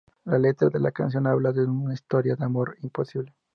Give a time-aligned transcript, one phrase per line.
[0.25, 3.35] La letra de la canción habla de una historia de amor imposible.